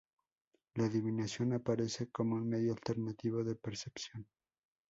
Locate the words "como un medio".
2.09-2.71